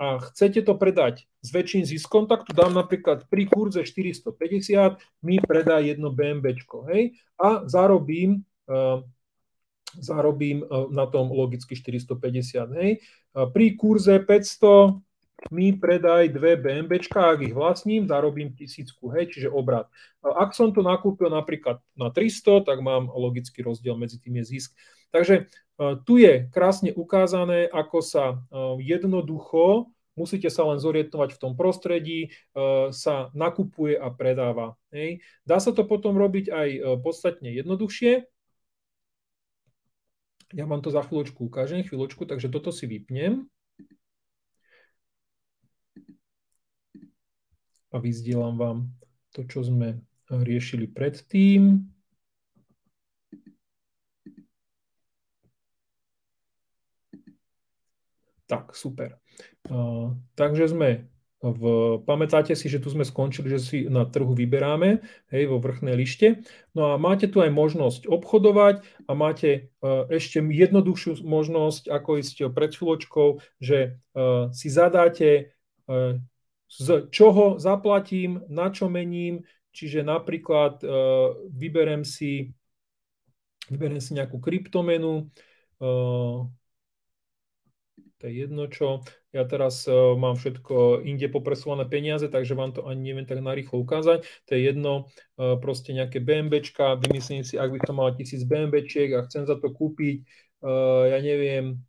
[0.00, 5.36] a chcete to predať s väčším ziskom, tak tu dám napríklad pri kurze 450 mi
[5.36, 6.56] predá jedno BMB,
[6.88, 9.04] hej, a zarobím, uh,
[10.00, 13.04] zarobím uh, na tom logicky 450, hej.
[13.36, 15.04] Uh, pri kurze 500
[15.48, 19.88] mi predaj dve BMB, ak ich vlastním, zarobím tisícku, hej, čiže obrad.
[20.20, 24.76] Ak som to nakúpil napríklad na 300, tak mám logický rozdiel medzi tým je zisk.
[25.10, 25.48] Takže
[26.04, 28.44] tu je krásne ukázané, ako sa
[28.78, 32.36] jednoducho, musíte sa len zorientovať v tom prostredí,
[32.92, 34.76] sa nakupuje a predáva.
[34.92, 35.24] Hej.
[35.48, 36.68] Dá sa to potom robiť aj
[37.00, 38.28] podstatne jednoduchšie.
[40.52, 43.48] Ja vám to za chvíľočku ukážem, chvíľočku, takže toto si vypnem.
[47.90, 48.78] A vyzdielam vám
[49.34, 49.98] to, čo sme
[50.30, 51.90] riešili predtým.
[58.50, 59.18] Tak, super.
[59.70, 61.06] Uh, takže sme
[61.40, 61.62] v,
[62.04, 65.00] pamätáte si, že tu sme skončili, že si na trhu vyberáme,
[65.32, 66.42] hej, vo vrchnej lište.
[66.76, 72.36] No a máte tu aj možnosť obchodovať a máte uh, ešte jednoduchšiu možnosť, ako ísť
[72.52, 75.54] pred chvíľočkou, že uh, si zadáte,
[75.86, 76.18] uh,
[76.70, 79.42] z čoho zaplatím, na čo mením,
[79.74, 82.54] čiže napríklad uh, vyberem si,
[83.66, 85.26] vyberem si nejakú kryptomenu,
[85.82, 86.46] uh,
[88.20, 89.00] to je jedno čo.
[89.32, 93.80] Ja teraz uh, mám všetko inde popresované peniaze, takže vám to ani neviem tak narýchlo
[93.80, 94.28] ukázať.
[94.46, 94.92] To je jedno,
[95.40, 99.56] uh, proste nejaké BMBčka, vymyslím si, ak by som mal tisíc BMBčiek a chcem za
[99.56, 100.22] to kúpiť,
[100.62, 101.82] uh, ja neviem,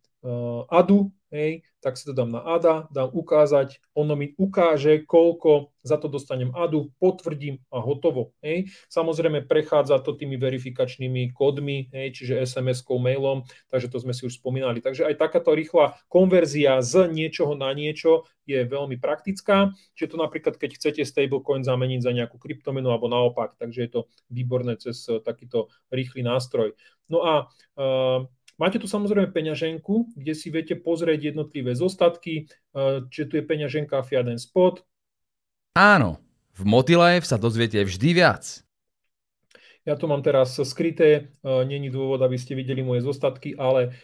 [0.70, 5.98] ADU, hej, tak si to dám na ADA, dám ukázať, ono mi ukáže, koľko za
[5.98, 8.30] to dostanem ADU, potvrdím a hotovo.
[8.38, 8.70] Hej.
[8.86, 14.38] Samozrejme prechádza to tými verifikačnými kódmi, hej, čiže SMS-kou, mailom, takže to sme si už
[14.38, 14.78] spomínali.
[14.78, 19.74] Takže aj takáto rýchla konverzia z niečoho na niečo je veľmi praktická.
[19.98, 24.00] Čiže to napríklad, keď chcete stablecoin zameniť za nejakú kryptomenu alebo naopak, takže je to
[24.30, 26.78] výborné cez takýto rýchly nástroj.
[27.10, 27.34] No a
[27.78, 28.30] uh,
[28.62, 32.46] Máte tu samozrejme peňaženku, kde si viete pozrieť jednotlivé zostatky,
[33.10, 34.78] čiže tu je peňaženka Fiat Spot.
[35.74, 36.22] Áno,
[36.54, 38.62] v Motilife sa dozviete vždy viac.
[39.82, 43.98] Ja to mám teraz skryté, není dôvod, aby ste videli moje zostatky, ale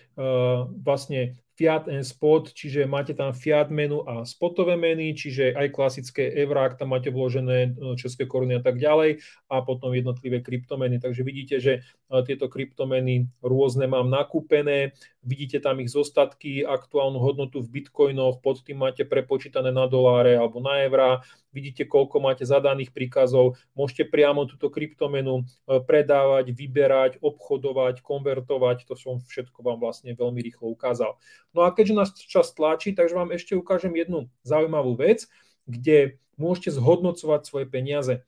[0.83, 6.31] vlastne Fiat and Spot, čiže máte tam Fiat menu a spotové meny, čiže aj klasické
[6.39, 9.19] eurá, ak tam máte vložené e, české koruny a tak ďalej
[9.51, 11.03] a potom jednotlivé kryptomeny.
[11.03, 11.81] Takže vidíte, že e,
[12.23, 14.95] tieto kryptomeny rôzne mám nakúpené,
[15.29, 20.65] vidíte tam ich zostatky, aktuálnu hodnotu v bitcoinoch, pod tým máte prepočítané na doláre alebo
[20.65, 21.21] na eurá,
[21.53, 28.97] vidíte, koľko máte zadaných príkazov, môžete priamo túto kryptomenu e, predávať, vyberať, obchodovať, konvertovať, to
[28.97, 31.21] som všetko vám vlastne veľmi rýchlo ukázal.
[31.53, 35.29] No a keďže nás čas tlačí, takže vám ešte ukážem jednu zaujímavú vec,
[35.69, 38.25] kde môžete zhodnocovať svoje peniaze.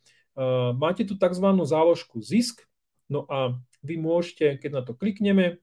[0.76, 1.46] Máte tu tzv.
[1.64, 2.66] záložku zisk,
[3.08, 5.62] no a vy môžete, keď na to klikneme,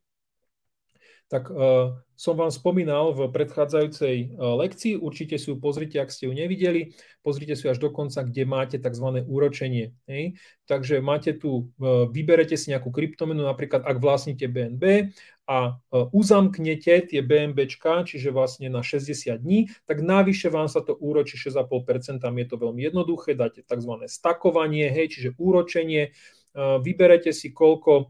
[1.28, 6.32] tak uh, som vám spomínal v predchádzajúcej uh, lekcii, určite si ju pozrite, ak ste
[6.32, 9.28] ju nevideli, pozrite si až do konca, kde máte tzv.
[9.28, 9.92] úročenie.
[10.08, 10.40] Hej.
[10.72, 15.12] Takže máte tu, uh, vyberete si nejakú kryptomenu, napríklad ak vlastníte BNB
[15.48, 15.80] a
[16.12, 22.20] uzamknete tie BNBčka, čiže vlastne na 60 dní, tak navyše vám sa to úročí 6,5%,
[22.20, 23.94] tam je to veľmi jednoduché, dáte tzv.
[24.12, 26.12] stakovanie, hej, čiže úročenie,
[26.58, 28.10] vyberete si, koľko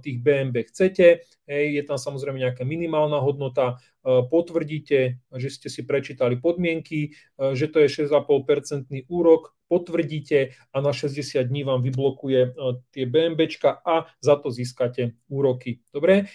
[0.00, 7.12] tých BNB chcete, je tam samozrejme nejaká minimálna hodnota, potvrdíte, že ste si prečítali podmienky,
[7.36, 12.56] že to je 6,5% úrok, potvrdíte a na 60 dní vám vyblokuje
[12.90, 15.84] tie BNBčka a za to získate úroky.
[15.92, 16.32] Dobre?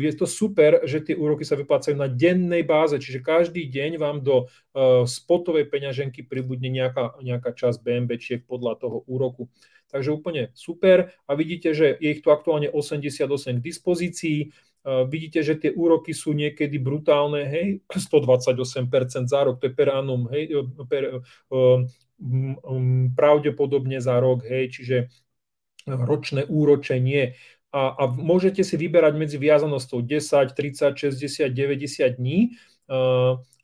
[0.00, 4.24] Je to super, že tie úroky sa vyplácajú na dennej báze, čiže každý deň vám
[4.24, 4.48] do
[5.04, 9.52] spotovej peňaženky pribudne nejaká, nejaká časť BNBčiek podľa toho úroku.
[9.90, 14.38] Takže úplne super a vidíte, že je ich tu aktuálne 88 k dispozícii.
[15.10, 20.24] Vidíte, že tie úroky sú niekedy brutálne, hej, 128% za rok, to je per annum,
[20.32, 20.56] hej,
[20.88, 21.20] per,
[21.52, 21.84] um,
[23.12, 24.96] pravdepodobne za rok, hej, čiže
[25.84, 27.36] ročné úročenie.
[27.70, 32.58] A, a môžete si vyberať medzi viazanosťou 10, 30, 60, 90 dní.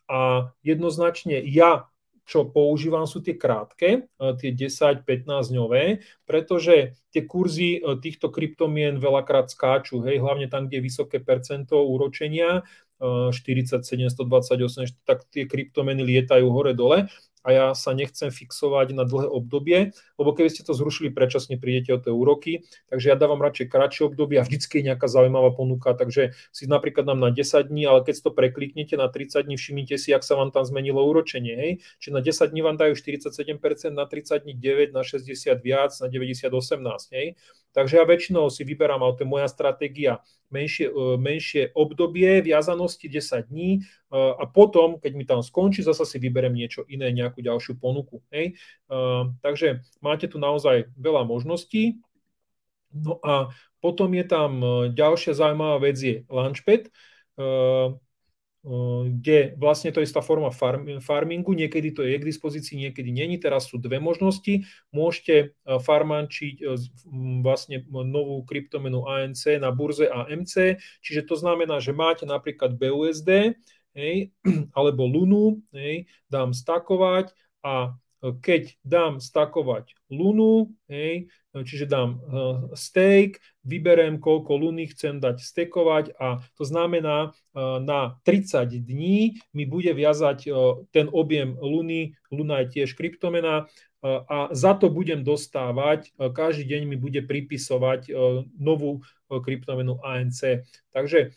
[0.07, 0.19] A
[0.63, 1.91] jednoznačne ja
[2.27, 8.99] čo používam, sú tie krátke, e, tie 10-15 dňové, pretože tie kurzy e, týchto kryptomien
[8.99, 16.01] veľakrát skáču, hej, hlavne tam, kde je vysoké percento úročenia, 47, 128, tak tie kryptomeny
[16.01, 17.13] lietajú hore-dole
[17.47, 21.95] a ja sa nechcem fixovať na dlhé obdobie, lebo keby ste to zrušili predčasne, prídete
[21.95, 25.95] o tie úroky, takže ja dávam radšej kratšie obdobie a vždycky je nejaká zaujímavá ponuka,
[25.95, 29.95] takže si napríklad dám na 10 dní, ale keď to prekliknete na 30 dní, všimnite
[29.95, 33.95] si, ak sa vám tam zmenilo úročenie, hej, čiže na 10 dní vám dajú 47%,
[33.95, 37.39] na 30 dní 9, na 60 viac, na 90 18, hej.
[37.77, 43.05] Takže ja väčšinou si vyberám, ale to je moja stratégia, menšie, e, menšie obdobie viazanosti
[43.05, 43.81] 10 dní e,
[44.17, 48.25] a potom, keď mi tam skončí, zase si vyberiem niečo iné, nejakú ďalšiu ponuku.
[48.33, 48.57] Hej.
[48.89, 48.97] E,
[49.45, 52.01] takže máte tu naozaj veľa možností.
[52.97, 53.53] No a
[53.85, 54.51] potom je tam
[54.97, 56.89] ďalšia zaujímavá vec je Launchpad
[59.07, 63.39] kde vlastne to je istá forma farm, farmingu, niekedy to je k dispozícii, niekedy není.
[63.39, 64.67] Teraz sú dve možnosti.
[64.91, 66.67] Môžete farmančiť
[67.47, 73.55] vlastne novú kryptomenu ANC na burze AMC, čiže to znamená, že máte napríklad BUSD,
[73.95, 74.35] hej,
[74.79, 77.31] alebo Lunu, hej, dám stakovať
[77.63, 77.95] a
[78.43, 82.21] keď dám stakovať Lunu, hej, čiže dám uh,
[82.79, 89.65] stake, vyberiem, koľko luny chcem dať stekovať a to znamená, uh, na 30 dní mi
[89.67, 93.67] bude viazať uh, ten objem luny, luna je tiež kryptomena,
[94.07, 98.13] a za to budem dostávať, každý deň mi bude pripisovať
[98.61, 100.63] novú kryptomenu ANC.
[100.93, 101.35] Takže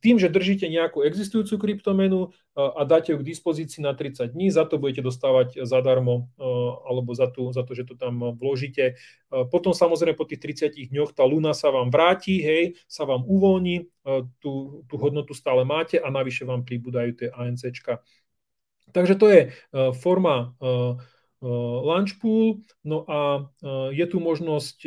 [0.00, 4.64] tým, že držíte nejakú existujúcu kryptomenu a dáte ju k dispozícii na 30 dní, za
[4.64, 6.30] to budete dostávať zadarmo
[6.86, 8.94] alebo za, tú, za to, že to tam vložíte.
[9.50, 10.38] Potom samozrejme po tých
[10.70, 13.90] 30 dňoch tá luna sa vám vráti, hej, sa vám uvoľní,
[14.38, 18.06] tú, tú hodnotu stále máte a navyše vám pribúdajú tie ANCčka.
[18.94, 19.40] Takže to je
[19.98, 20.54] forma
[21.82, 23.50] launch pool, no a
[23.90, 24.78] je tu možnosť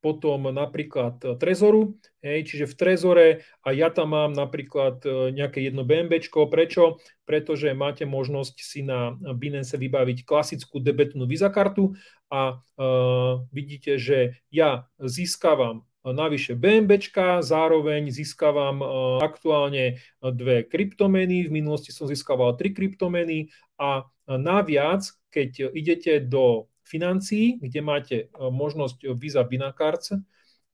[0.00, 1.94] potom napríklad Trezoru,
[2.24, 3.28] hej, čiže v Trezore
[3.60, 6.48] a ja tam mám napríklad nejaké jedno BNBčko.
[6.48, 6.98] Prečo?
[7.28, 11.94] Pretože máte možnosť si na Binance vybaviť klasickú debetnú Visa kartu
[12.32, 18.80] a uh, vidíte, že ja získavam navyše BNBčka, zároveň získavam
[19.20, 27.62] aktuálne dve kryptomeny, v minulosti som získaval tri kryptomeny a naviac, keď idete do financií,
[27.62, 30.18] kde máte možnosť Visa Binacards,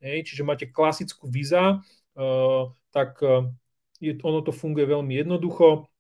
[0.00, 1.84] čiže máte klasickú Visa,
[2.88, 3.20] tak
[4.00, 5.92] ono to funguje veľmi jednoducho,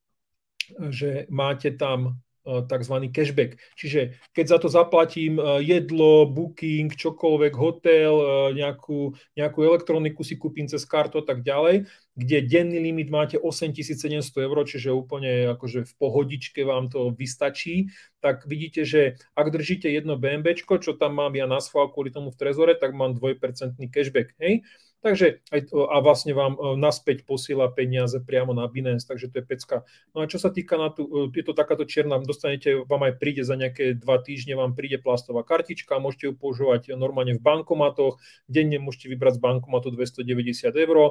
[0.88, 2.94] že máte tam E, tzv.
[3.10, 3.58] cashback.
[3.74, 8.26] Čiže keď za to zaplatím e, jedlo, booking, čokoľvek, hotel, e,
[8.62, 14.32] nejakú, nejakú elektroniku si kúpim cez kartu a tak ďalej, kde denný limit máte 8700
[14.40, 17.92] eur, čiže úplne akože v pohodičke vám to vystačí,
[18.24, 22.32] tak vidíte, že ak držíte jedno BNB, čo tam mám ja na schvál kvôli tomu
[22.32, 24.32] v Trezore, tak mám 2% cashback.
[24.40, 24.64] Hej?
[25.04, 29.44] Takže aj a vlastne vám e, naspäť posiela peniaze priamo na Binance, takže to je
[29.44, 29.76] pecka.
[30.16, 33.20] No a čo sa týka na tú, e, je to takáto čierna, dostanete, vám aj
[33.20, 38.16] príde za nejaké dva týždne, vám príde plastová kartička, môžete ju používať normálne v bankomatoch,
[38.48, 41.10] denne môžete vybrať z bankomatu 290 eur, e,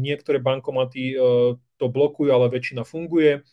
[0.00, 1.14] niektoré bankomaty
[1.78, 3.46] to blokujú, ale väčšina funguje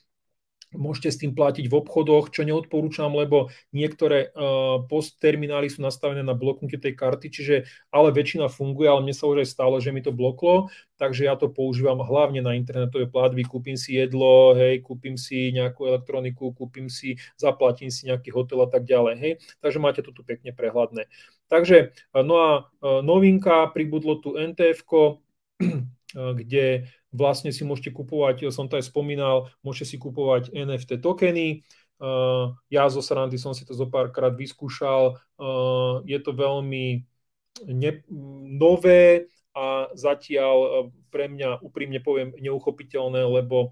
[0.76, 6.36] Môžete s tým platiť v obchodoch, čo neodporúčam, lebo niektoré uh, postterminály sú nastavené na
[6.36, 7.56] bloknutie tej karty, čiže
[7.90, 10.68] ale väčšina funguje, ale mne sa už aj stalo, že mi to bloklo,
[11.00, 15.88] takže ja to používam hlavne na internetové platby, kúpim si jedlo, hej, kúpim si nejakú
[15.90, 20.22] elektroniku, kúpim si, zaplatím si nejaký hotel a tak ďalej, hej, takže máte to tu
[20.22, 21.08] pekne prehľadné.
[21.48, 22.50] Takže, no a
[22.84, 24.84] novinka, pribudlo tu NTF,
[26.16, 31.68] kde vlastne si môžete kupovať, som to aj spomínal, môžete si kupovať NFT tokeny.
[32.72, 35.20] Ja zo Saranty som si to zo párkrát vyskúšal.
[36.08, 37.04] Je to veľmi
[37.68, 37.92] ne,
[38.56, 43.72] nové a zatiaľ pre mňa úprimne poviem neuchopiteľné, lebo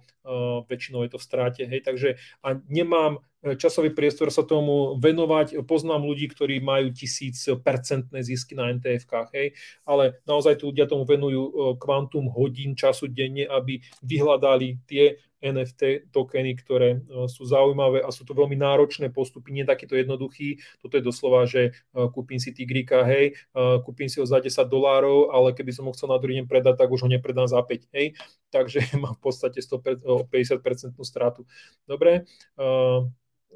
[0.71, 1.63] väčšinou je to v stráte.
[1.67, 1.83] Hej.
[1.83, 5.67] Takže a nemám časový priestor sa tomu venovať.
[5.67, 9.51] Poznám ľudí, ktorí majú tisíc percentné zisky na NTF-kách, hej,
[9.83, 16.07] ale naozaj tu ľudia tomu venujú e, kvantum hodín času denne, aby vyhľadali tie NFT
[16.15, 20.63] tokeny, ktoré e, sú zaujímavé a sú to veľmi náročné postupy, nie takýto jednoduchý.
[20.79, 23.35] Toto je doslova, že e, kúpim si tigrika, hej,
[23.83, 26.79] kúpim si ho za 10 dolárov, ale keby som ho chcel na druhý deň predať,
[26.79, 28.15] tak už ho nepredám za 5, hej.
[28.55, 31.43] Takže mám v podstate 150% stratu.
[31.83, 32.23] Dobre,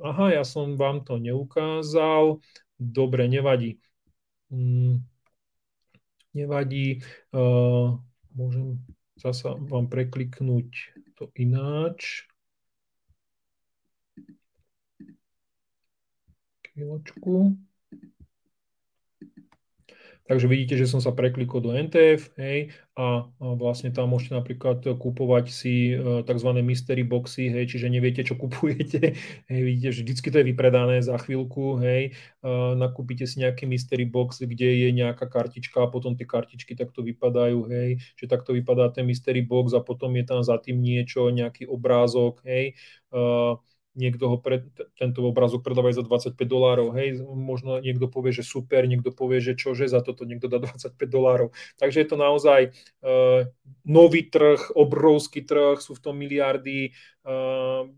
[0.04, 2.42] aha, ja som vám to neukázal,
[2.78, 3.82] dobre, nevadí.
[4.48, 5.04] Hmm,
[6.32, 7.98] nevadí, uh,
[8.32, 8.80] môžem
[9.18, 10.70] zasa vám prekliknúť
[11.18, 12.30] to ináč.
[16.62, 17.67] Chvíľočku.
[20.28, 25.46] Takže vidíte, že som sa preklikol do NTF hej, a, vlastne tam môžete napríklad kúpovať
[25.48, 26.50] si e, tzv.
[26.60, 29.16] mystery boxy, hej, čiže neviete, čo kupujete.
[29.48, 32.12] Hej, vidíte, že vždycky to je vypredané za chvíľku, hej,
[32.76, 37.64] nakúpite si nejaký mystery box, kde je nejaká kartička a potom tie kartičky takto vypadajú,
[37.72, 41.72] hej, že takto vypadá ten mystery box a potom je tam za tým niečo, nejaký
[41.72, 42.76] obrázok, hej,
[43.16, 43.56] uh,
[43.98, 44.62] niekto ho pre,
[44.96, 49.58] tento obrazok predávajú za 25 dolárov, hej, možno niekto povie, že super, niekto povie, že
[49.58, 51.50] čože, za toto niekto dá 25 dolárov.
[51.82, 53.50] Takže je to naozaj uh,
[53.84, 56.94] nový trh, obrovský trh, sú v tom miliardy,
[57.26, 57.90] uh,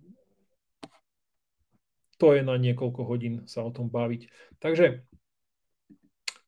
[2.20, 4.28] to je na niekoľko hodín sa o tom baviť.
[4.60, 5.04] Takže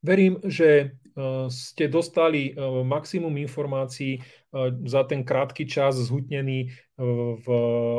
[0.03, 2.55] verím, že uh, ste dostali
[2.87, 4.23] maximum informácií
[4.83, 6.75] za ten krátky čas zhutnený
[7.39, 7.47] v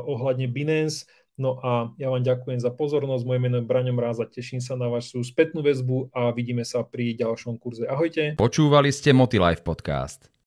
[0.05, 1.09] ohľadne Binance.
[1.43, 3.27] No a ja vám ďakujem za pozornosť.
[3.27, 7.19] Moje meno je Braňom Ráza, teším sa na vašu spätnú väzbu a vidíme sa pri
[7.19, 7.83] ďalšom kurze.
[7.91, 8.39] Ahojte.
[8.39, 10.32] Počúvali ste Motilife podcast.